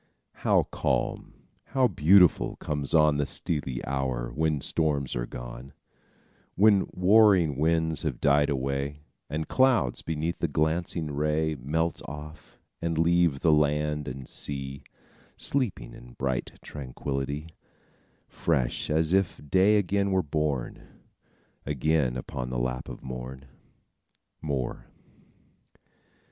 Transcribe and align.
How 0.37 0.63
calm, 0.71 1.35
how 1.65 1.87
beautiful 1.87 2.55
comes 2.55 2.95
on 2.95 3.17
The 3.17 3.27
stilly 3.27 3.85
hour, 3.85 4.31
when 4.33 4.59
storms 4.61 5.15
are 5.15 5.27
gone; 5.27 5.73
When 6.55 6.87
warring 6.91 7.55
winds 7.55 8.01
have 8.01 8.19
died 8.19 8.49
away, 8.49 9.01
And 9.29 9.47
clouds, 9.47 10.01
beneath 10.01 10.39
the 10.39 10.47
glancing 10.47 11.11
ray, 11.11 11.53
Melt 11.53 12.01
off, 12.05 12.57
and 12.81 12.97
leave 12.97 13.41
the 13.41 13.51
land 13.51 14.07
and 14.07 14.27
sea 14.27 14.83
Sleeping 15.37 15.93
in 15.93 16.13
bright 16.13 16.53
tranquillity, 16.63 17.49
Fresh 18.27 18.89
as 18.89 19.13
if 19.13 19.39
day 19.51 19.77
again 19.77 20.09
were 20.09 20.23
born, 20.23 20.81
Again 21.63 22.17
upon 22.17 22.49
the 22.49 22.57
lap 22.57 22.89
of 22.89 23.03
Morn. 23.03 23.45
Moore. 24.41 24.87